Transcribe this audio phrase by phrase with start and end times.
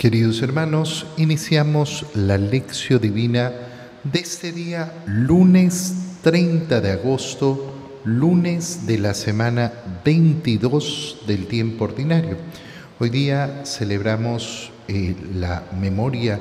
[0.00, 3.52] Queridos hermanos, iniciamos la lección divina
[4.02, 9.70] de este día, lunes 30 de agosto, lunes de la semana
[10.02, 12.38] 22 del tiempo ordinario.
[12.98, 16.40] Hoy día celebramos eh, la memoria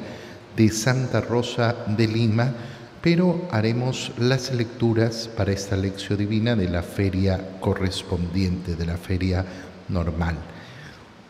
[0.55, 2.53] de Santa Rosa de Lima,
[3.01, 9.45] pero haremos las lecturas para esta lección divina de la feria correspondiente, de la feria
[9.89, 10.37] normal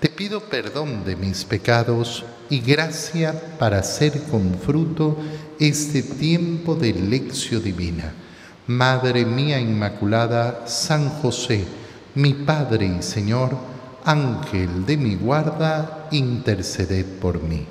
[0.00, 5.16] te pido perdón de mis pecados y gracia para hacer con fruto
[5.58, 8.12] este tiempo de lección divina.
[8.68, 11.64] Madre mía Inmaculada, San José,
[12.14, 13.56] mi Padre y Señor,
[14.04, 17.66] Ángel de mi guarda, interceded por mí.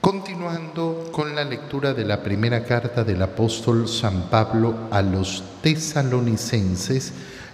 [0.00, 7.12] Continuando con la lectura de la primera carta del apóstol San Pablo a los tesalonicenses,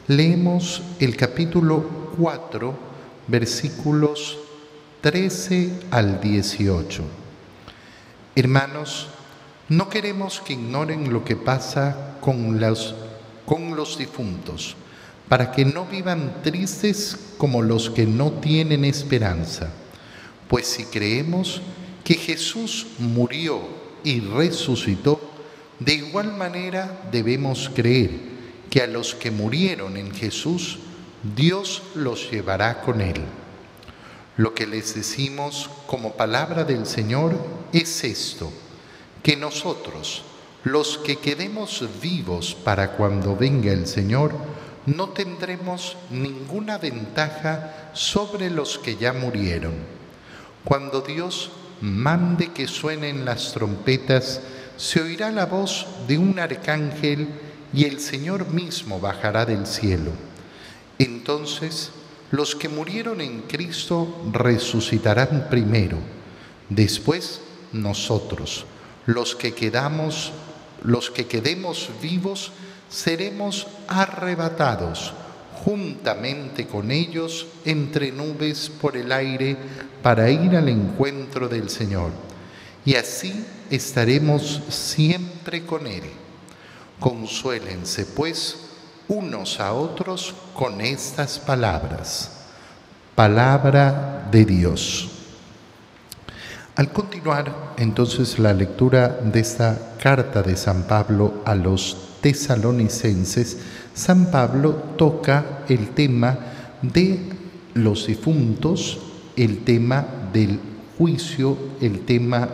[0.08, 2.74] leemos el capítulo 4,
[3.26, 4.38] versículos
[5.02, 7.02] 13 al 18.
[8.34, 9.08] Hermanos,
[9.68, 12.94] no queremos que ignoren lo que pasa con los,
[13.44, 14.76] con los difuntos,
[15.28, 19.70] para que no vivan tristes como los que no tienen esperanza.
[20.48, 21.60] Pues si creemos
[22.02, 23.60] que Jesús murió
[24.02, 25.20] y resucitó,
[25.78, 28.37] de igual manera debemos creer
[28.70, 30.78] que a los que murieron en Jesús,
[31.36, 33.20] Dios los llevará con él.
[34.36, 37.36] Lo que les decimos como palabra del Señor
[37.72, 38.52] es esto,
[39.22, 40.22] que nosotros,
[40.64, 44.32] los que quedemos vivos para cuando venga el Señor,
[44.86, 49.74] no tendremos ninguna ventaja sobre los que ya murieron.
[50.64, 51.50] Cuando Dios
[51.80, 54.40] mande que suenen las trompetas,
[54.76, 57.28] se oirá la voz de un arcángel
[57.72, 60.12] y el Señor mismo bajará del cielo.
[60.98, 61.90] Entonces,
[62.30, 65.98] los que murieron en Cristo resucitarán primero,
[66.68, 67.40] después
[67.72, 68.66] nosotros,
[69.06, 70.32] los que quedamos,
[70.82, 72.52] los que quedemos vivos,
[72.88, 75.12] seremos arrebatados
[75.64, 79.56] juntamente con ellos entre nubes por el aire
[80.02, 82.10] para ir al encuentro del Señor.
[82.84, 86.04] Y así estaremos siempre con Él.
[87.00, 88.56] Consuélense pues
[89.06, 92.32] unos a otros con estas palabras.
[93.14, 95.08] Palabra de Dios.
[96.74, 103.58] Al continuar entonces la lectura de esta carta de San Pablo a los tesalonicenses,
[103.94, 106.38] San Pablo toca el tema
[106.82, 107.20] de
[107.74, 108.98] los difuntos,
[109.36, 110.60] el tema del
[110.96, 112.48] juicio, el tema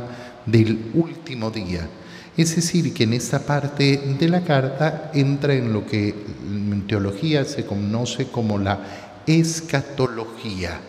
[0.47, 1.88] del último día.
[2.36, 7.44] Es decir, que en esta parte de la carta entra en lo que en teología
[7.44, 8.80] se conoce como la
[9.26, 10.80] escatología,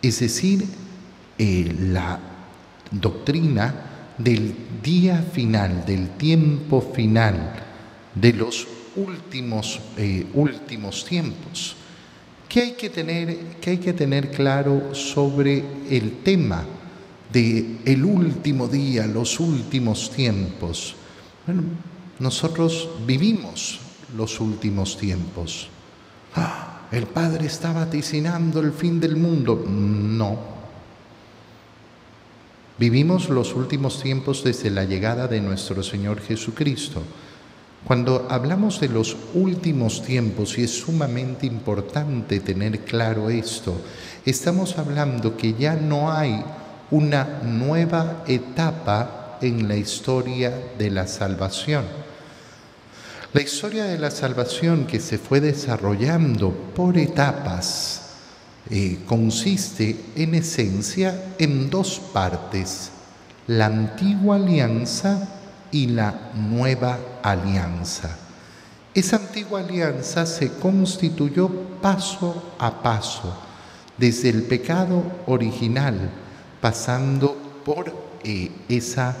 [0.00, 0.64] es decir,
[1.36, 2.20] eh, la
[2.90, 3.74] doctrina
[4.16, 7.54] del día final, del tiempo final,
[8.14, 8.66] de los
[8.96, 11.76] últimos, eh, últimos tiempos.
[12.48, 16.64] ¿Qué hay, que tener, ¿Qué hay que tener claro sobre el tema?
[17.32, 20.94] De el último día, los últimos tiempos.
[21.46, 21.62] Bueno,
[22.18, 23.80] nosotros vivimos
[24.16, 25.68] los últimos tiempos.
[26.34, 29.64] Ah, el Padre está vaticinando el fin del mundo.
[29.66, 30.58] No.
[32.78, 37.02] Vivimos los últimos tiempos desde la llegada de nuestro Señor Jesucristo.
[37.84, 43.80] Cuando hablamos de los últimos tiempos, y es sumamente importante tener claro esto,
[44.24, 46.44] estamos hablando que ya no hay
[46.90, 51.84] una nueva etapa en la historia de la salvación.
[53.32, 58.02] La historia de la salvación que se fue desarrollando por etapas
[58.70, 62.90] eh, consiste en esencia en dos partes,
[63.46, 65.28] la antigua alianza
[65.70, 68.16] y la nueva alianza.
[68.94, 71.48] Esa antigua alianza se constituyó
[71.82, 73.36] paso a paso,
[73.96, 76.10] desde el pecado original,
[76.60, 77.92] pasando por
[78.24, 79.16] eh, esa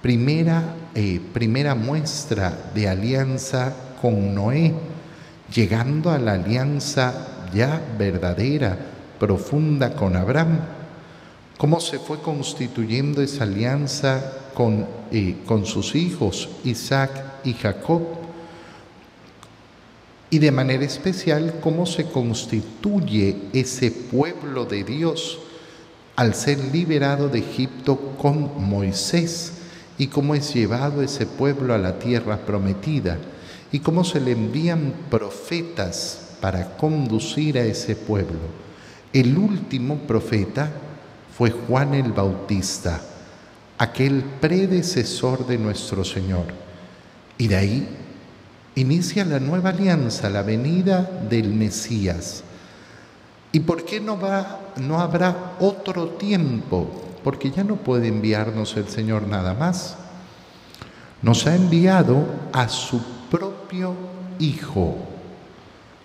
[0.00, 4.74] primera, eh, primera muestra de alianza con Noé,
[5.52, 8.76] llegando a la alianza ya verdadera,
[9.18, 10.60] profunda con Abraham.
[11.56, 17.10] Cómo se fue constituyendo esa alianza con, eh, con sus hijos, Isaac
[17.44, 18.02] y Jacob.
[20.30, 25.38] y de manera especial cómo se constituye ese pueblo de Dios
[26.18, 29.52] al ser liberado de Egipto con Moisés
[29.98, 33.18] y cómo es llevado ese pueblo a la tierra prometida
[33.70, 38.40] y cómo se le envían profetas para conducir a ese pueblo.
[39.12, 40.72] El último profeta
[41.36, 43.00] fue Juan el Bautista,
[43.78, 46.46] aquel predecesor de nuestro Señor.
[47.38, 47.88] Y de ahí
[48.74, 52.42] inicia la nueva alianza, la venida del Mesías.
[53.52, 56.88] ¿Y por qué no, va, no habrá otro tiempo?
[57.24, 59.96] Porque ya no puede enviarnos el Señor nada más.
[61.22, 63.00] Nos ha enviado a su
[63.30, 63.94] propio
[64.38, 64.96] Hijo,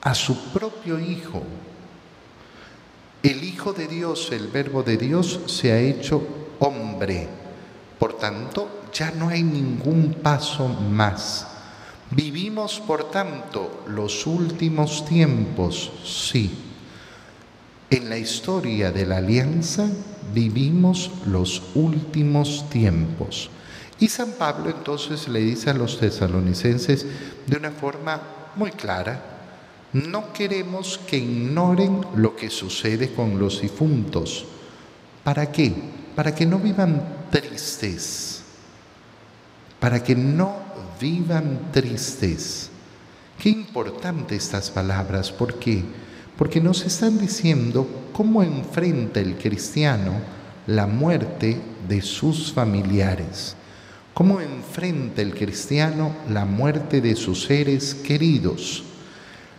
[0.02, 1.44] a su propio Hijo.
[3.22, 6.22] El Hijo de Dios, el Verbo de Dios, se ha hecho
[6.60, 7.28] hombre.
[8.00, 11.48] Por tanto, ya no hay ningún paso más.
[12.12, 16.73] Vivimos, por tanto, los últimos tiempos, sí.
[17.94, 19.88] En la historia de la alianza
[20.34, 23.52] vivimos los últimos tiempos.
[24.00, 27.06] Y San Pablo entonces le dice a los tesalonicenses
[27.46, 28.20] de una forma
[28.56, 29.22] muy clara,
[29.94, 34.48] no queremos que ignoren lo que sucede con los difuntos.
[35.24, 35.72] ¿Para qué?
[36.16, 38.42] Para que no vivan tristes,
[39.80, 40.56] para que no
[41.00, 42.72] vivan tristes.
[43.38, 45.84] Qué importante estas palabras, ¿por qué?
[46.44, 50.12] Porque nos están diciendo cómo enfrenta el cristiano
[50.68, 53.56] la muerte de sus familiares.
[54.14, 58.84] ¿Cómo enfrenta el cristiano la muerte de sus seres queridos?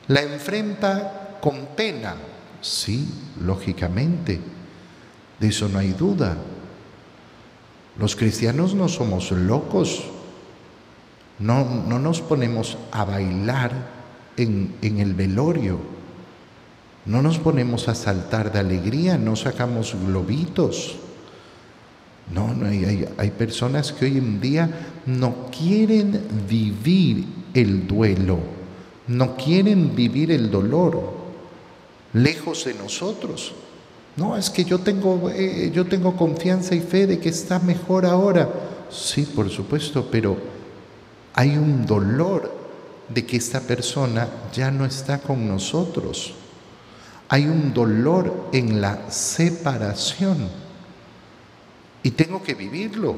[0.09, 2.17] ¿La enfrenta con pena?
[2.61, 3.09] Sí,
[3.41, 4.39] lógicamente.
[5.41, 6.37] De eso no hay duda.
[7.99, 10.05] Los cristianos no somos locos.
[11.39, 13.73] No, no nos ponemos a bailar
[14.37, 15.94] en, en el velorio.
[17.07, 20.97] No nos ponemos a saltar de alegría, no sacamos globitos.
[22.33, 24.71] No, no hay, hay, personas que hoy en día
[25.05, 28.39] no quieren vivir el duelo,
[29.09, 31.13] no quieren vivir el dolor
[32.15, 33.53] lejos de nosotros.
[34.17, 38.07] No, es que yo tengo, eh, yo tengo confianza y fe de que está mejor
[38.07, 38.49] ahora.
[38.91, 40.37] Sí, por supuesto, pero
[41.35, 42.51] hay un dolor
[43.09, 46.35] de que esta persona ya no está con nosotros.
[47.29, 50.49] Hay un dolor en la separación.
[52.03, 53.17] Y tengo que vivirlo.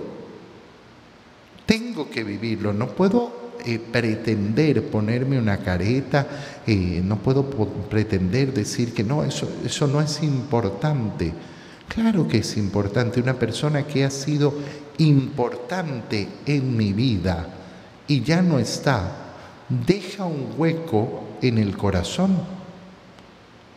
[1.67, 2.73] Tengo que vivirlo.
[2.73, 6.27] No puedo eh, pretender ponerme una careta,
[6.67, 7.45] eh, no puedo
[7.91, 11.33] pretender decir que no, eso, eso no es importante.
[11.89, 13.21] Claro que es importante.
[13.21, 14.55] Una persona que ha sido
[14.99, 17.49] importante en mi vida
[18.07, 19.35] y ya no está,
[19.69, 22.37] deja un hueco en el corazón.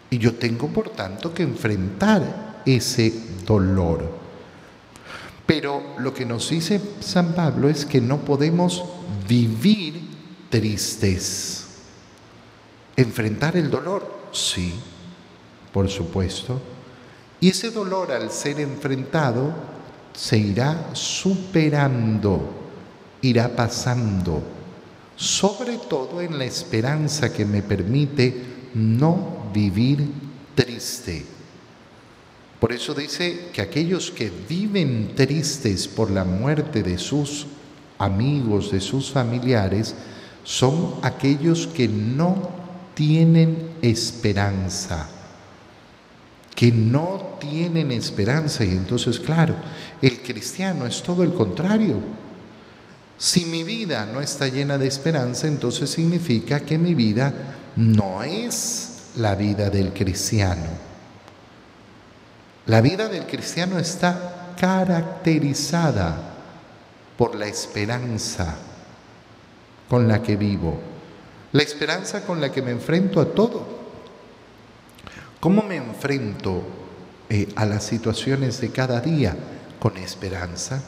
[0.10, 3.14] Y yo tengo, por tanto, que enfrentar ese
[3.46, 4.20] dolor.
[5.46, 8.84] Pero lo que nos dice San Pablo es que no podemos
[9.28, 10.00] vivir
[10.50, 11.66] tristes.
[12.96, 14.74] Enfrentar el dolor, sí,
[15.74, 16.62] por supuesto.
[17.40, 19.54] Y ese dolor al ser enfrentado
[20.14, 22.50] se irá superando,
[23.22, 24.44] irá pasando,
[25.16, 30.08] sobre todo en la esperanza que me permite no vivir
[30.56, 31.26] triste.
[32.60, 37.48] Por eso dice que aquellos que viven tristes por la muerte de sus
[37.98, 39.96] amigos, de sus familiares,
[40.44, 42.50] son aquellos que no
[42.96, 45.10] tienen esperanza,
[46.54, 48.66] que no tienen esperanza.
[48.66, 49.56] Y entonces, claro,
[50.02, 51.96] el cristiano es todo el contrario.
[53.18, 57.34] Si mi vida no está llena de esperanza, entonces significa que mi vida
[57.76, 60.68] no es la vida del cristiano.
[62.66, 66.16] La vida del cristiano está caracterizada
[67.18, 68.56] por la esperanza
[69.90, 70.80] con la que vivo,
[71.52, 73.80] la esperanza con la que me enfrento a todo.
[75.40, 76.62] ¿Cómo me enfrento
[77.30, 79.36] eh, a las situaciones de cada día?
[79.80, 80.82] Con esperanza.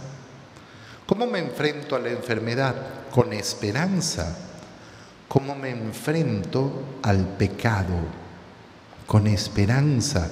[1.07, 2.75] ¿Cómo me enfrento a la enfermedad?
[3.09, 4.50] Con esperanza.
[5.31, 7.95] ¿Cómo me enfrento al pecado?
[9.07, 10.29] Con esperanza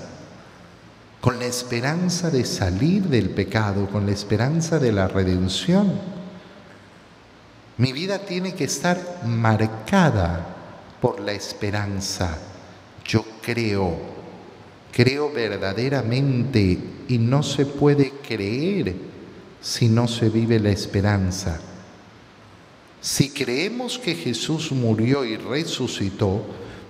[1.22, 5.92] con la esperanza de salir del pecado, con la esperanza de la redención.
[7.78, 10.46] Mi vida tiene que estar marcada
[11.02, 12.38] por la esperanza.
[13.06, 13.98] Yo creo,
[14.94, 18.96] creo verdaderamente y no se puede creer
[19.62, 21.60] si no se vive la esperanza.
[23.02, 26.44] Si creemos que Jesús murió y resucitó,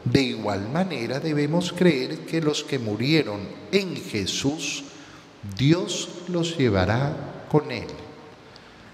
[0.05, 4.85] de igual manera debemos creer que los que murieron en Jesús,
[5.57, 7.87] Dios los llevará con él.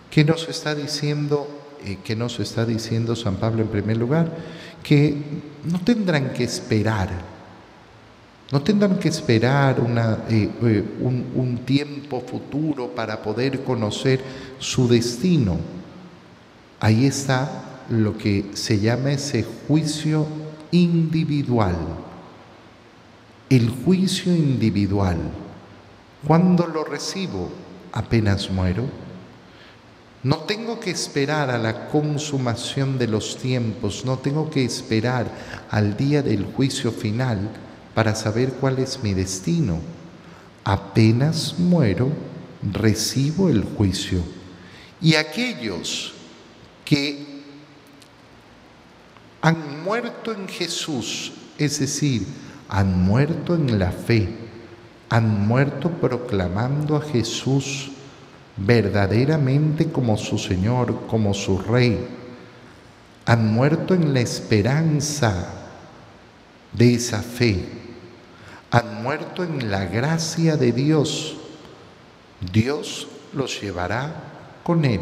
[0.10, 1.48] ¿Qué nos está diciendo?
[1.86, 4.32] Eh, ¿Qué nos está diciendo San Pablo en primer lugar?
[4.84, 5.16] Que
[5.64, 7.10] no tendrán que esperar,
[8.52, 9.78] no tendrán que esperar
[10.30, 14.22] eh, eh, un, un tiempo futuro para poder conocer
[14.60, 15.58] su destino.
[16.80, 20.26] Ahí está lo que se llama ese juicio
[20.72, 21.76] individual.
[23.50, 25.18] El juicio individual.
[26.26, 27.50] ¿Cuándo lo recibo?
[27.92, 28.86] Apenas muero.
[30.24, 35.28] No tengo que esperar a la consumación de los tiempos, no tengo que esperar
[35.70, 37.52] al día del juicio final
[37.94, 39.80] para saber cuál es mi destino.
[40.64, 42.10] Apenas muero,
[42.74, 44.24] recibo el juicio.
[45.00, 46.15] Y aquellos
[46.86, 47.44] que
[49.42, 52.26] han muerto en Jesús, es decir,
[52.70, 54.30] han muerto en la fe,
[55.10, 57.92] han muerto proclamando a Jesús
[58.58, 62.08] verdaderamente como su Señor, como su Rey.
[63.26, 65.48] Han muerto en la esperanza
[66.74, 67.66] de esa fe.
[68.72, 71.38] Han muerto en la gracia de Dios.
[72.52, 74.14] Dios los llevará
[74.64, 75.02] con Él.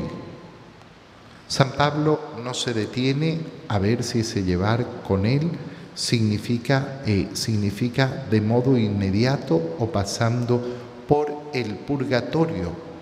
[1.48, 5.52] San Pablo no se detiene a ver si ese llevar con Él
[5.96, 10.62] significa, eh, significa de modo inmediato o pasando
[11.08, 12.94] por el purgatorio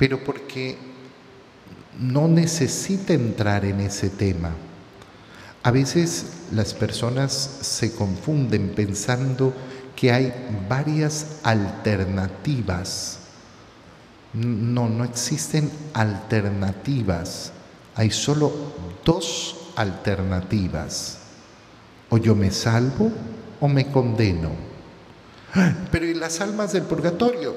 [0.00, 0.78] pero porque
[1.98, 4.54] no necesita entrar en ese tema.
[5.62, 9.52] A veces las personas se confunden pensando
[9.94, 10.32] que hay
[10.70, 13.18] varias alternativas.
[14.32, 17.52] No, no existen alternativas.
[18.00, 18.50] Hay solo
[19.04, 21.18] dos alternativas.
[22.08, 23.12] O yo me salvo
[23.60, 24.52] o me condeno.
[25.92, 27.54] Pero ¿y las almas del purgatorio?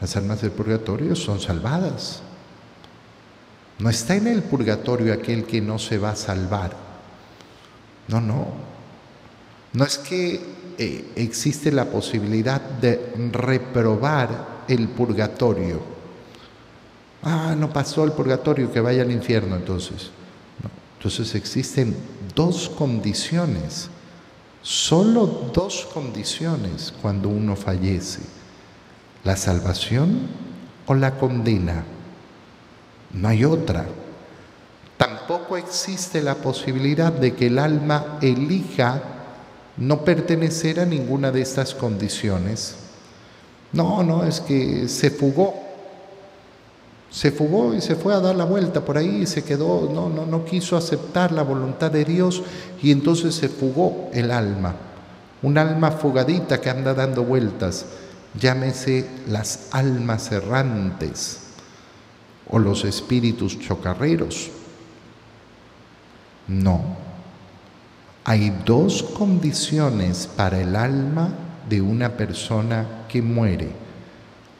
[0.00, 2.22] Las almas del purgatorio son salvadas.
[3.80, 6.76] No está en el purgatorio aquel que no se va a salvar.
[8.06, 8.46] No, no.
[9.72, 10.40] No es que
[10.78, 15.91] eh, existe la posibilidad de reprobar el purgatorio.
[17.22, 20.10] Ah, no pasó el purgatorio, que vaya al infierno entonces.
[20.98, 21.96] Entonces existen
[22.34, 23.88] dos condiciones,
[24.62, 28.20] solo dos condiciones cuando uno fallece
[29.24, 30.28] la salvación
[30.86, 31.84] o la condena.
[33.12, 33.86] No hay otra.
[34.96, 39.02] Tampoco existe la posibilidad de que el alma elija
[39.76, 42.76] no pertenecer a ninguna de estas condiciones.
[43.72, 45.61] No, no, es que se fugó.
[47.12, 50.08] Se fugó y se fue a dar la vuelta por ahí y se quedó, no,
[50.08, 52.42] no, no quiso aceptar la voluntad de Dios
[52.82, 54.74] y entonces se fugó el alma.
[55.42, 57.84] Un alma fugadita que anda dando vueltas
[58.38, 61.40] llámese las almas errantes
[62.48, 64.50] o los espíritus chocarreros.
[66.48, 66.96] No.
[68.24, 71.32] Hay dos condiciones para el alma
[71.68, 73.70] de una persona que muere,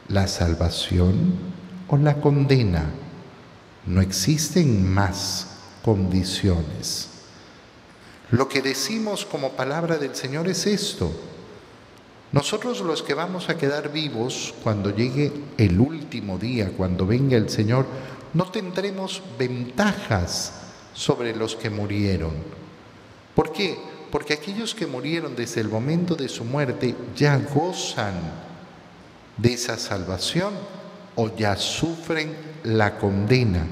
[0.09, 1.52] la salvación
[1.99, 2.85] la condena.
[3.85, 5.47] No existen más
[5.83, 7.09] condiciones.
[8.31, 11.11] Lo que decimos como palabra del Señor es esto.
[12.31, 17.49] Nosotros los que vamos a quedar vivos cuando llegue el último día, cuando venga el
[17.49, 17.85] Señor,
[18.33, 20.53] no tendremos ventajas
[20.93, 22.31] sobre los que murieron.
[23.35, 23.77] ¿Por qué?
[24.11, 28.15] Porque aquellos que murieron desde el momento de su muerte ya gozan
[29.37, 30.53] de esa salvación
[31.15, 33.65] o ya sufren la condena.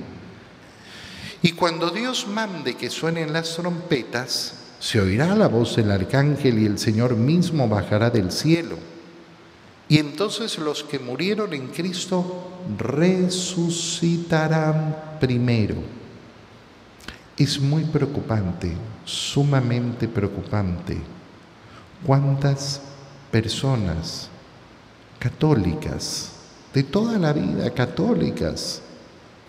[1.41, 6.65] Y cuando Dios mande que suenen las trompetas, se oirá la voz del arcángel y
[6.65, 8.77] el Señor mismo bajará del cielo.
[9.87, 15.75] Y entonces los que murieron en Cristo resucitarán primero.
[17.37, 18.71] Es muy preocupante,
[19.03, 20.97] sumamente preocupante,
[22.05, 22.81] cuántas
[23.31, 24.29] personas
[25.19, 26.30] católicas,
[26.73, 28.81] de toda la vida católicas,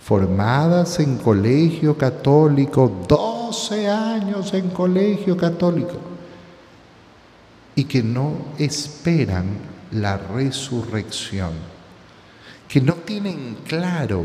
[0.02, 5.96] formadas en colegio católico, 12 años en colegio católico,
[7.74, 9.46] y que no esperan
[9.92, 11.52] la resurrección,
[12.68, 14.24] que no tienen claro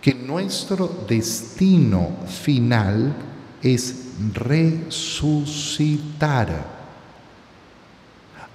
[0.00, 3.14] que nuestro destino final
[3.62, 5.68] es resucitar.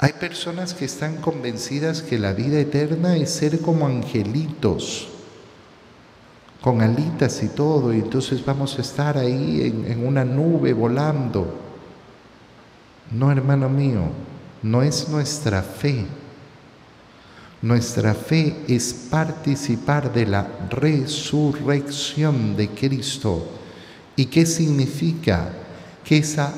[0.03, 5.07] Hay personas que están convencidas que la vida eterna es ser como angelitos
[6.59, 11.57] con alitas y todo, y entonces vamos a estar ahí en, en una nube volando.
[13.11, 14.01] No, hermano mío,
[14.61, 16.05] no es nuestra fe.
[17.61, 23.47] Nuestra fe es participar de la resurrección de Cristo.
[24.17, 25.49] ¿Y qué significa?
[26.03, 26.53] Que esa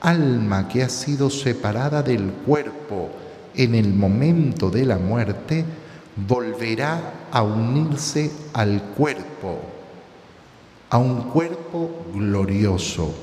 [0.00, 3.10] alma que ha sido separada del cuerpo
[3.54, 5.64] en el momento de la muerte,
[6.16, 9.60] volverá a unirse al cuerpo,
[10.88, 13.14] a un cuerpo glorioso,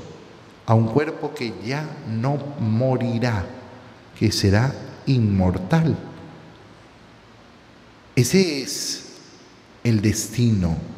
[0.65, 3.45] a un cuerpo que ya no morirá,
[4.17, 4.73] que será
[5.05, 5.95] inmortal.
[8.15, 9.05] Ese es
[9.83, 10.96] el destino.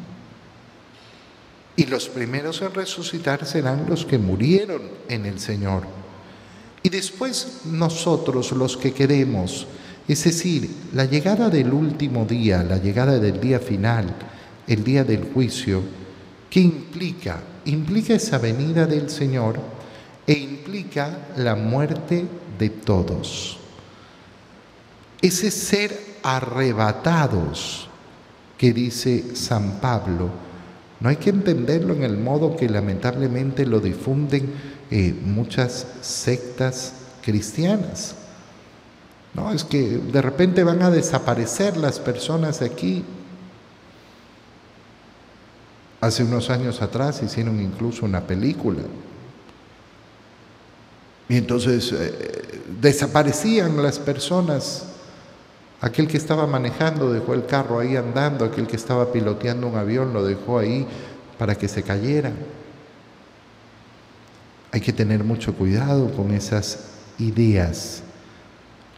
[1.76, 5.84] Y los primeros en resucitar serán los que murieron en el Señor.
[6.82, 9.66] Y después nosotros los que queremos,
[10.08, 14.14] es decir, la llegada del último día, la llegada del día final,
[14.66, 15.82] el día del juicio,
[16.48, 17.40] ¿qué implica?
[17.66, 19.60] Implica esa venida del Señor
[20.26, 22.24] e implica la muerte
[22.58, 23.58] de todos.
[25.20, 27.88] Ese ser arrebatados
[28.56, 30.30] que dice San Pablo,
[31.00, 34.52] no hay que entenderlo en el modo que lamentablemente lo difunden
[34.90, 36.92] eh, muchas sectas
[37.22, 38.16] cristianas.
[39.32, 43.04] No, es que de repente van a desaparecer las personas aquí.
[46.02, 48.82] Hace unos años atrás hicieron incluso una película.
[51.30, 54.89] Y entonces eh, desaparecían las personas.
[55.80, 60.12] Aquel que estaba manejando dejó el carro ahí andando, aquel que estaba piloteando un avión
[60.12, 60.86] lo dejó ahí
[61.38, 62.32] para que se cayera.
[64.72, 68.02] Hay que tener mucho cuidado con esas ideas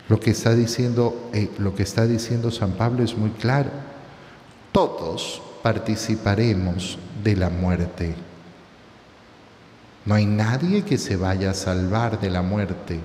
[0.09, 3.71] lo que está diciendo, eh, lo que está diciendo San Pablo es muy claro.
[4.71, 8.15] Todos participaremos de la muerte.
[10.05, 13.01] No hay nadie que se vaya a salvar de la muerte.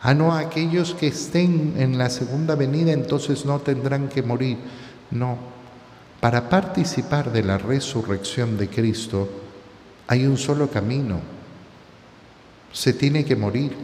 [0.00, 4.58] Ah, no, aquellos que estén en la segunda venida entonces no tendrán que morir.
[5.10, 5.38] No,
[6.20, 9.28] para participar de la resurrección de Cristo
[10.06, 11.20] hay un solo camino.
[12.72, 13.76] Se tiene que morir.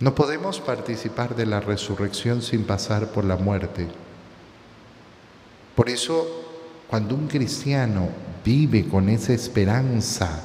[0.00, 3.88] No podemos participar de la resurrección sin pasar por la muerte.
[5.74, 6.26] Por eso,
[6.88, 8.08] cuando un cristiano
[8.44, 10.44] vive con esa esperanza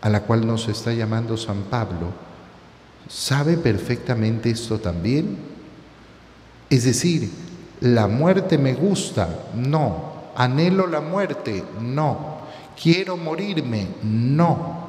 [0.00, 2.12] a la cual nos está llamando San Pablo,
[3.08, 5.36] sabe perfectamente esto también.
[6.70, 7.30] Es decir,
[7.80, 10.12] la muerte me gusta, no.
[10.36, 12.38] Anhelo la muerte, no.
[12.80, 14.82] Quiero morirme, no.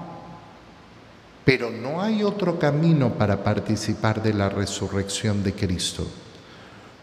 [1.43, 6.07] Pero no hay otro camino para participar de la resurrección de Cristo.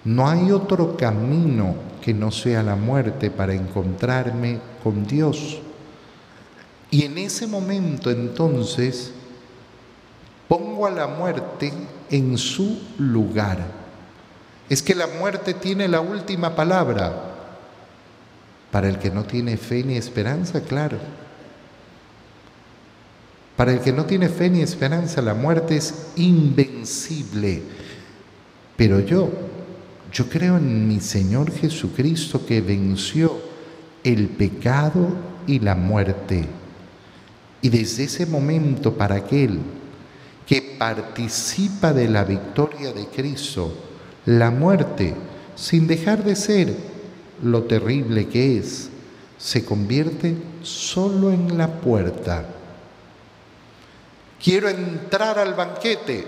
[0.05, 5.59] No hay otro camino que no sea la muerte para encontrarme con Dios.
[6.91, 9.13] Y en ese momento entonces
[10.51, 11.73] pongo a la muerte
[12.11, 13.59] en su lugar.
[14.69, 17.15] Es que la muerte tiene la última palabra.
[18.73, 20.99] Para el que no tiene fe ni esperanza, claro.
[23.57, 27.63] Para el que no tiene fe ni esperanza, la muerte es invencible.
[28.77, 29.31] Pero yo,
[30.13, 33.41] yo creo en mi Señor Jesucristo que venció
[34.03, 35.11] el pecado
[35.47, 36.45] y la muerte.
[37.63, 39.61] Y desde ese momento para aquel
[40.47, 43.73] que participa de la victoria de Cristo,
[44.27, 45.15] la muerte,
[45.55, 46.75] sin dejar de ser
[47.43, 48.91] lo terrible que es,
[49.39, 52.47] se convierte solo en la puerta
[54.43, 56.27] quiero entrar al banquete.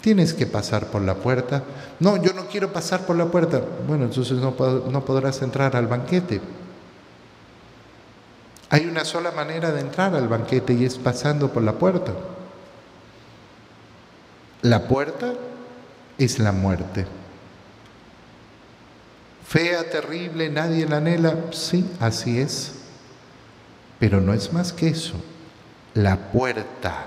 [0.00, 1.62] Tienes que pasar por la puerta.
[2.00, 3.62] No, yo no quiero pasar por la puerta.
[3.86, 4.54] Bueno, entonces no,
[4.90, 6.40] no podrás entrar al banquete.
[8.70, 12.12] Hay una sola manera de entrar al banquete y es pasando por la puerta.
[14.62, 15.32] La puerta
[16.18, 17.06] es la muerte.
[19.46, 21.36] Fea, terrible, nadie la anhela.
[21.52, 22.72] Sí, así es.
[23.98, 25.16] Pero no es más que eso
[25.94, 27.06] la puerta,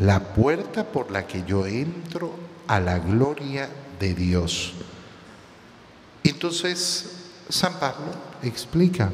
[0.00, 2.32] la puerta por la que yo entro
[2.66, 4.74] a la gloria de Dios.
[6.22, 7.10] Entonces,
[7.48, 9.10] San Pablo explica,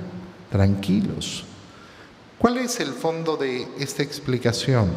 [0.51, 1.45] tranquilos.
[2.39, 4.91] ¿Cuál es el fondo de esta explicación?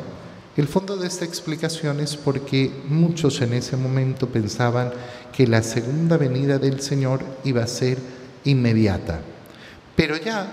[0.57, 4.91] El fondo de esta explicación es porque muchos en ese momento pensaban
[5.31, 7.99] que la segunda venida del Señor iba a ser
[8.43, 9.21] inmediata.
[9.95, 10.47] Pero ya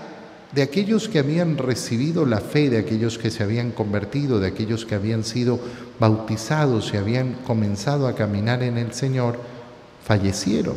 [0.53, 4.85] de aquellos que habían recibido la fe, de aquellos que se habían convertido, de aquellos
[4.85, 5.59] que habían sido
[5.99, 9.39] bautizados y habían comenzado a caminar en el Señor,
[10.03, 10.75] fallecieron.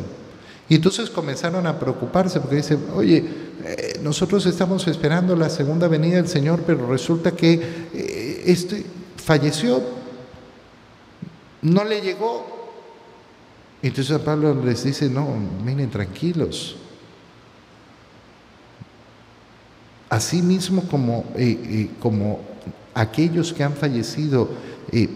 [0.69, 3.23] Y entonces comenzaron a preocuparse porque dicen, oye,
[3.63, 7.53] eh, nosotros estamos esperando la segunda venida del Señor, pero resulta que
[7.93, 8.85] eh, este
[9.29, 9.79] falleció,
[11.61, 12.47] no le llegó.
[13.83, 15.27] Entonces Pablo les dice, no,
[15.63, 16.77] miren, tranquilos.
[20.09, 22.39] Así mismo como, eh, como
[22.95, 24.49] aquellos que han fallecido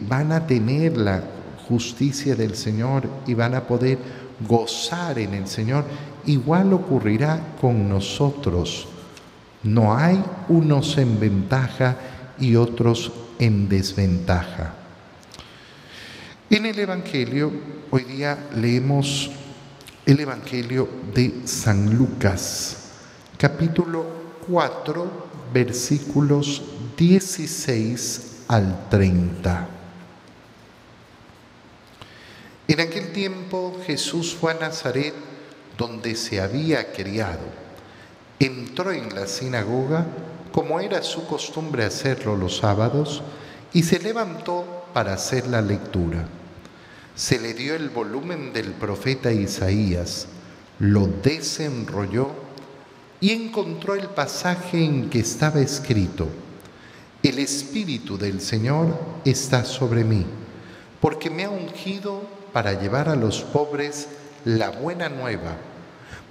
[0.08, 1.23] van a tener la
[1.67, 3.97] justicia del Señor y van a poder
[4.47, 5.86] gozar en el Señor,
[6.28, 8.88] igual ocurrirá con nosotros.
[9.63, 11.97] No hay unos en ventaja
[12.39, 14.74] y otros en desventaja.
[16.50, 17.52] En el Evangelio,
[17.89, 19.32] hoy día leemos
[20.06, 22.91] el Evangelio de San Lucas,
[23.38, 24.06] capítulo
[24.48, 26.62] 4, versículos
[26.98, 29.69] 16 al 30.
[32.67, 35.13] En aquel tiempo Jesús fue a Nazaret,
[35.78, 37.41] donde se había criado.
[38.39, 40.06] Entró en la sinagoga,
[40.53, 43.23] como era su costumbre hacerlo los sábados,
[43.73, 46.27] y se levantó para hacer la lectura.
[47.15, 50.27] Se le dio el volumen del profeta Isaías,
[50.77, 52.29] lo desenrolló
[53.19, 56.27] y encontró el pasaje en que estaba escrito,
[57.23, 60.23] El Espíritu del Señor está sobre mí,
[61.01, 64.07] porque me ha ungido para llevar a los pobres
[64.45, 65.57] la buena nueva,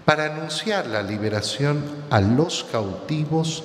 [0.05, 3.65] para anunciar la liberación a los cautivos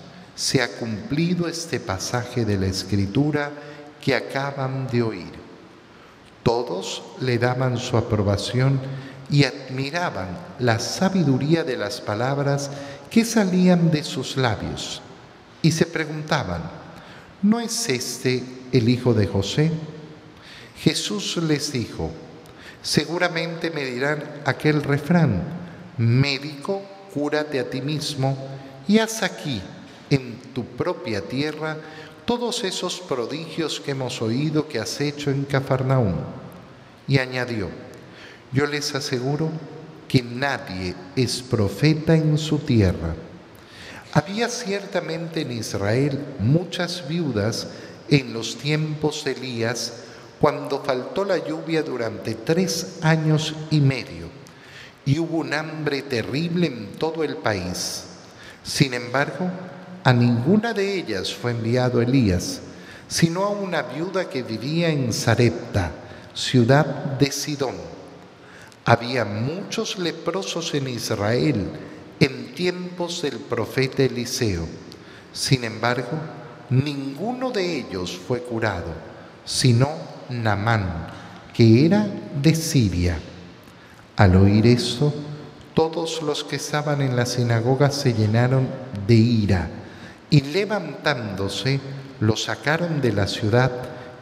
[0.41, 3.51] se ha cumplido este pasaje de la escritura
[4.03, 5.31] que acaban de oír.
[6.41, 8.79] Todos le daban su aprobación
[9.29, 12.71] y admiraban la sabiduría de las palabras
[13.11, 15.03] que salían de sus labios
[15.61, 16.63] y se preguntaban,
[17.43, 19.71] ¿no es este el hijo de José?
[20.75, 22.09] Jesús les dijo,
[22.81, 25.43] seguramente me dirán aquel refrán,
[25.99, 26.81] médico,
[27.13, 28.35] cúrate a ti mismo
[28.87, 29.61] y haz aquí,
[30.11, 31.77] en tu propia tierra,
[32.25, 36.13] todos esos prodigios que hemos oído que has hecho en Cafarnaúm.
[37.07, 37.69] Y añadió,
[38.51, 39.49] yo les aseguro
[40.07, 43.15] que nadie es profeta en su tierra.
[44.13, 47.67] Había ciertamente en Israel muchas viudas
[48.09, 49.93] en los tiempos de Elías,
[50.41, 54.27] cuando faltó la lluvia durante tres años y medio,
[55.05, 58.03] y hubo un hambre terrible en todo el país.
[58.63, 59.49] Sin embargo,
[60.03, 62.61] a ninguna de ellas fue enviado Elías,
[63.07, 65.91] sino a una viuda que vivía en Sarepta,
[66.33, 67.75] ciudad de Sidón.
[68.85, 71.69] Había muchos leprosos en Israel,
[72.19, 74.67] en tiempos del profeta Eliseo.
[75.33, 76.17] Sin embargo,
[76.69, 78.93] ninguno de ellos fue curado,
[79.45, 79.89] sino
[80.29, 81.07] Namán,
[81.53, 82.07] que era
[82.41, 83.19] de Siria.
[84.15, 85.13] Al oír esto,
[85.75, 88.67] todos los que estaban en la sinagoga se llenaron
[89.05, 89.69] de ira
[90.31, 91.79] y levantándose
[92.21, 93.71] lo sacaron de la ciudad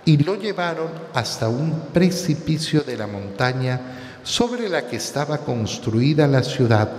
[0.03, 3.79] y lo llevaron hasta un precipicio de la montaña
[4.23, 6.89] sobre la que estaba construida la ciudad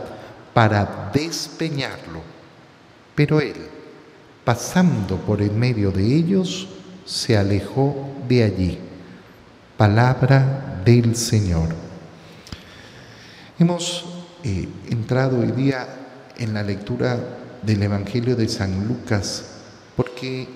[0.54, 2.22] para despeñarlo.
[3.14, 3.56] Pero él,
[4.44, 6.68] pasando por en medio de ellos,
[7.04, 8.78] se alejó de allí.
[9.76, 11.70] Palabra del Señor.
[13.58, 14.04] Hemos
[14.44, 15.86] eh, entrado hoy día
[16.38, 17.18] en la lectura
[17.62, 19.44] del Evangelio de San Lucas,
[19.96, 20.48] porque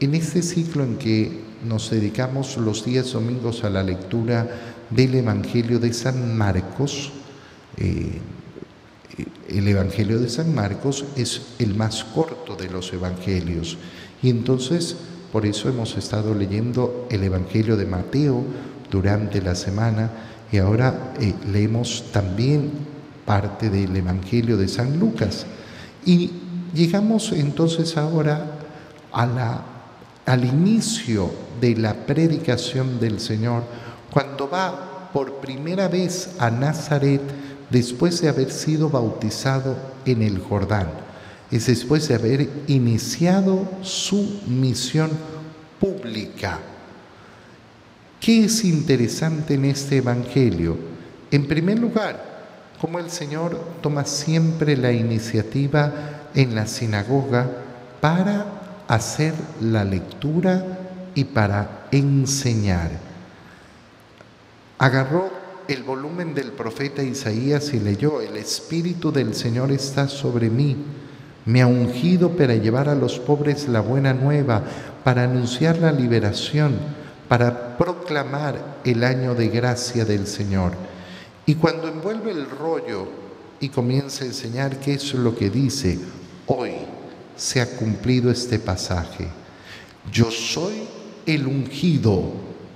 [0.00, 4.48] en este ciclo en que nos dedicamos los días domingos a la lectura
[4.90, 7.12] del Evangelio de San Marcos,
[7.76, 8.18] eh,
[9.48, 13.76] el Evangelio de San Marcos es el más corto de los Evangelios.
[14.22, 14.96] Y entonces,
[15.32, 18.42] por eso hemos estado leyendo el Evangelio de Mateo
[18.90, 20.10] durante la semana
[20.52, 22.70] y ahora eh, leemos también
[23.24, 25.46] parte del Evangelio de San Lucas.
[26.04, 26.30] Y
[26.74, 28.58] llegamos entonces ahora
[29.12, 31.30] al inicio
[31.60, 33.64] de la predicación del Señor,
[34.10, 37.20] cuando va por primera vez a Nazaret,
[37.70, 40.88] después de haber sido bautizado en el Jordán,
[41.50, 45.10] es después de haber iniciado su misión
[45.80, 46.58] pública.
[48.20, 50.76] ¿Qué es interesante en este Evangelio?
[51.30, 52.30] En primer lugar,
[52.80, 57.48] cómo el Señor toma siempre la iniciativa en la sinagoga
[58.00, 58.46] para
[58.88, 60.64] hacer la lectura
[61.14, 62.90] y para enseñar.
[64.78, 65.30] Agarró
[65.68, 70.76] el volumen del profeta Isaías y leyó, el Espíritu del Señor está sobre mí,
[71.46, 74.62] me ha ungido para llevar a los pobres la buena nueva,
[75.04, 76.74] para anunciar la liberación,
[77.28, 80.72] para proclamar el año de gracia del Señor.
[81.46, 83.08] Y cuando envuelve el rollo
[83.60, 85.98] y comienza a enseñar qué es lo que dice,
[86.50, 86.72] hoy
[87.36, 89.28] se ha cumplido este pasaje.
[90.12, 90.82] Yo soy
[91.24, 92.32] el ungido,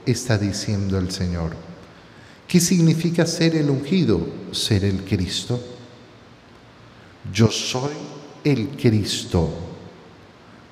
[0.06, 1.52] está diciendo el Señor.
[2.46, 4.26] ¿Qué significa ser el ungido?
[4.52, 5.60] Ser el Cristo.
[7.32, 7.94] Yo soy
[8.44, 9.50] el Cristo.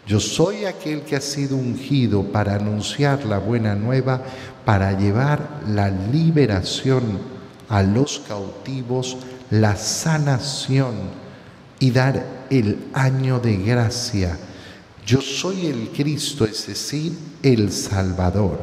[0.07, 4.23] Yo soy aquel que ha sido ungido para anunciar la buena nueva,
[4.65, 7.21] para llevar la liberación
[7.69, 9.17] a los cautivos,
[9.51, 10.95] la sanación
[11.79, 14.39] y dar el año de gracia.
[15.07, 17.13] Yo soy el Cristo, es decir,
[17.43, 18.61] el Salvador.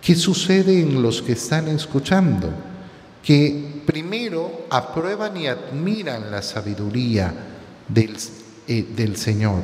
[0.00, 2.50] ¿Qué sucede en los que están escuchando?
[3.22, 7.32] Que primero aprueban y admiran la sabiduría
[7.86, 8.16] del,
[8.66, 9.60] eh, del Señor,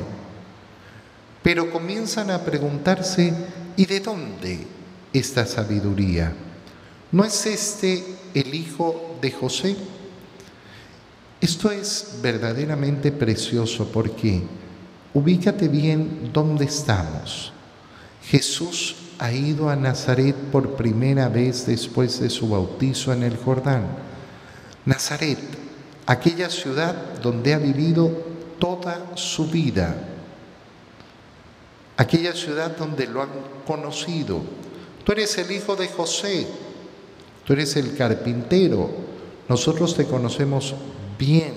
[1.41, 3.33] pero comienzan a preguntarse,
[3.75, 4.59] ¿y de dónde
[5.11, 6.31] esta sabiduría?
[7.11, 8.03] ¿No es este
[8.35, 9.75] el hijo de José?
[11.41, 14.41] Esto es verdaderamente precioso porque
[15.13, 17.53] ubícate bien dónde estamos.
[18.23, 23.87] Jesús ha ido a Nazaret por primera vez después de su bautizo en el Jordán.
[24.85, 25.39] Nazaret,
[26.05, 28.11] aquella ciudad donde ha vivido
[28.59, 29.95] toda su vida,
[31.95, 33.29] aquella ciudad donde lo han
[33.65, 34.41] conocido.
[35.03, 36.47] Tú eres el hijo de José,
[37.45, 38.89] tú eres el carpintero,
[39.47, 40.75] nosotros te conocemos
[41.19, 41.53] bien.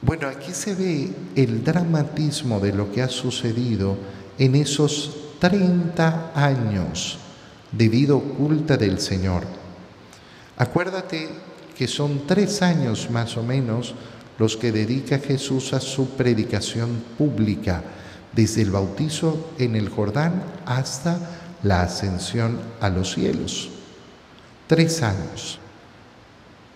[0.00, 3.96] Bueno, aquí se ve el dramatismo de lo que ha sucedido
[4.38, 7.18] en esos 30 años
[7.70, 9.44] de vida oculta del Señor.
[10.56, 11.28] Acuérdate
[11.76, 13.94] que son tres años más o menos
[14.38, 17.82] los que dedica Jesús a su predicación pública,
[18.32, 21.18] desde el bautizo en el Jordán hasta
[21.62, 23.70] la ascensión a los cielos.
[24.66, 25.61] Tres años.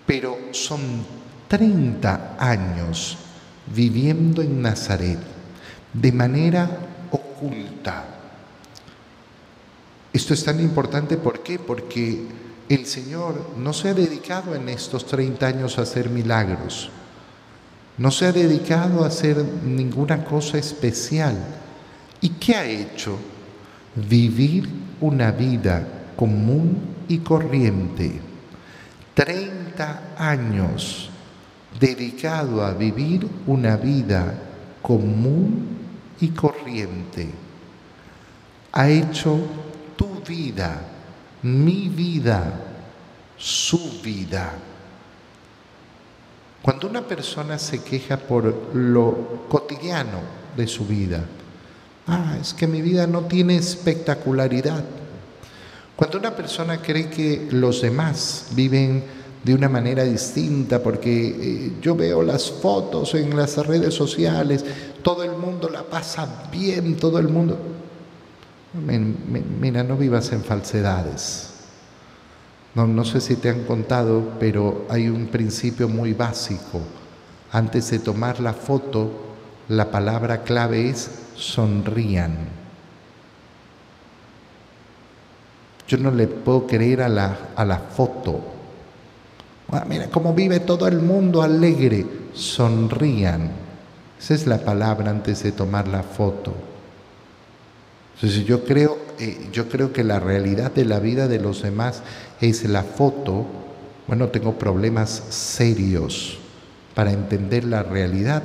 [0.07, 0.81] Pero son
[1.49, 3.19] 30 años
[3.75, 5.19] viviendo en Nazaret
[5.93, 6.69] de manera
[7.11, 8.17] oculta
[10.17, 11.59] esto es tan importante, ¿por qué?
[11.59, 12.23] Porque
[12.71, 16.89] el Señor no se ha dedicado en estos 30 años a hacer milagros,
[17.99, 21.37] no se ha dedicado a hacer ninguna cosa especial.
[22.23, 23.19] ¿Y qué ha hecho?
[23.95, 24.67] Vivir
[25.03, 28.19] una vida común y corriente.
[29.13, 29.66] 30
[30.19, 31.11] años
[31.79, 34.35] dedicado a vivir una vida
[34.83, 35.79] común
[36.21, 37.29] y corriente.
[38.73, 39.39] Ha hecho
[40.27, 40.81] vida,
[41.43, 42.53] mi vida,
[43.37, 44.53] su vida.
[46.63, 50.21] Cuando una persona se queja por lo cotidiano
[50.57, 51.25] de su vida,
[52.07, 54.85] ah, es que mi vida no tiene espectacularidad.
[55.95, 59.05] Cuando una persona cree que los demás viven
[59.43, 64.65] de una manera distinta, porque eh, yo veo las fotos en las redes sociales,
[65.03, 67.59] todo el mundo la pasa bien, todo el mundo
[68.77, 71.51] mira, no vivas en falsedades.
[72.75, 76.81] No, no sé si te han contado, pero hay un principio muy básico.
[77.53, 79.11] Antes de tomar la foto,
[79.69, 82.37] la palabra clave es sonrían.
[85.89, 88.41] Yo no le puedo creer a la, a la foto.
[89.73, 92.07] Ah, mira cómo vive todo el mundo alegre.
[92.33, 93.51] Sonrían.
[94.19, 96.55] Esa es la palabra antes de tomar la foto.
[98.15, 102.03] Entonces yo creo, eh, yo creo que la realidad de la vida de los demás
[102.41, 103.47] es la foto.
[104.07, 106.39] Bueno, tengo problemas serios
[106.95, 108.43] para entender la realidad.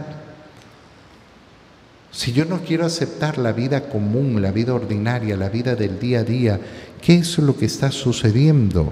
[2.12, 6.20] Si yo no quiero aceptar la vida común, la vida ordinaria, la vida del día
[6.20, 6.60] a día,
[7.02, 8.92] ¿qué es lo que está sucediendo?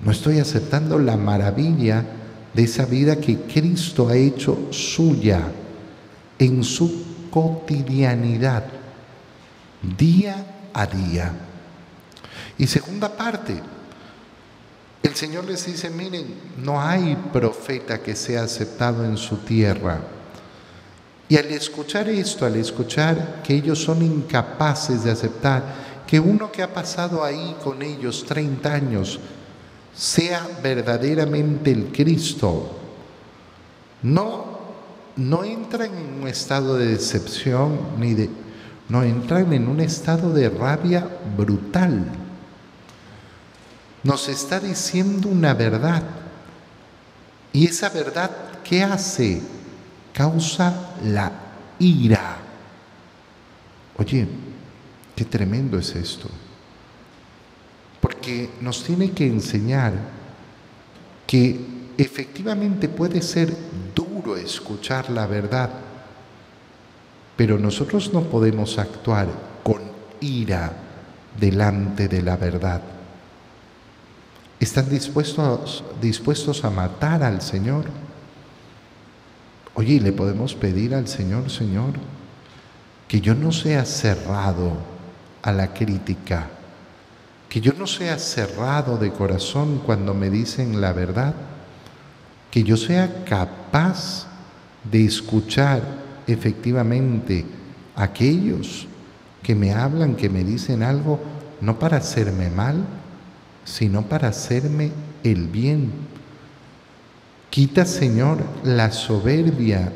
[0.00, 2.04] No estoy aceptando la maravilla
[2.52, 5.42] de esa vida que Cristo ha hecho suya
[6.38, 8.64] en su cotidianidad
[9.96, 11.32] día a día.
[12.58, 13.60] Y segunda parte,
[15.02, 20.00] el Señor les dice, miren, no hay profeta que sea aceptado en su tierra.
[21.28, 25.62] Y al escuchar esto, al escuchar que ellos son incapaces de aceptar,
[26.06, 29.20] que uno que ha pasado ahí con ellos 30 años,
[29.96, 32.76] sea verdaderamente el Cristo.
[34.02, 34.44] No,
[35.16, 38.30] no entran en un estado de decepción ni de...
[38.88, 42.04] No, entran en un estado de rabia brutal.
[44.04, 46.04] Nos está diciendo una verdad.
[47.52, 48.30] Y esa verdad,
[48.62, 49.40] ¿qué hace?
[50.12, 51.32] Causa la
[51.78, 52.36] ira.
[53.96, 54.28] Oye,
[55.16, 56.28] qué tremendo es esto
[58.26, 59.92] porque nos tiene que enseñar
[61.28, 61.60] que
[61.96, 63.56] efectivamente puede ser
[63.94, 65.70] duro escuchar la verdad,
[67.36, 69.28] pero nosotros no podemos actuar
[69.62, 69.80] con
[70.20, 70.72] ira
[71.38, 72.82] delante de la verdad.
[74.58, 77.84] ¿Están dispuestos, dispuestos a matar al Señor?
[79.74, 81.92] Oye, le podemos pedir al Señor, Señor,
[83.06, 84.72] que yo no sea cerrado
[85.42, 86.50] a la crítica,
[87.48, 91.34] que yo no sea cerrado de corazón cuando me dicen la verdad,
[92.50, 94.26] que yo sea capaz
[94.90, 95.82] de escuchar
[96.26, 97.44] efectivamente
[97.94, 98.86] aquellos
[99.42, 101.20] que me hablan, que me dicen algo,
[101.60, 102.84] no para hacerme mal,
[103.64, 104.90] sino para hacerme
[105.22, 105.92] el bien.
[107.50, 109.92] Quita, Señor, la soberbia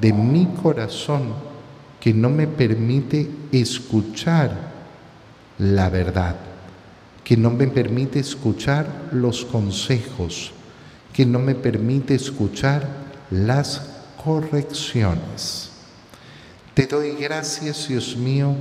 [0.00, 1.34] de mi corazón
[2.00, 4.52] que no me permite escuchar
[5.58, 6.47] la verdad
[7.28, 10.50] que no me permite escuchar los consejos,
[11.12, 12.88] que no me permite escuchar
[13.30, 13.82] las
[14.24, 15.68] correcciones.
[16.72, 18.54] Te doy gracias, Dios mío,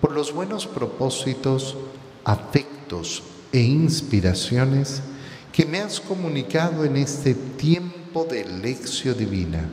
[0.00, 1.76] por los buenos propósitos,
[2.24, 5.02] afectos e inspiraciones
[5.52, 9.68] que me has comunicado en este tiempo de lección divina.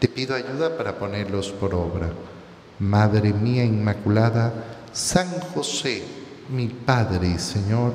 [0.00, 2.10] Te pido ayuda para ponerlos por obra.
[2.80, 4.52] Madre mía Inmaculada,
[4.92, 6.17] San José,
[6.50, 7.92] mi Padre y Señor,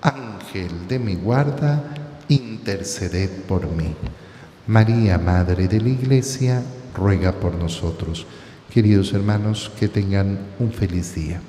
[0.00, 1.82] Ángel de mi guarda,
[2.28, 3.94] interceded por mí.
[4.66, 6.62] María, Madre de la Iglesia,
[6.94, 8.26] ruega por nosotros.
[8.70, 11.40] Queridos hermanos, que tengan un feliz día.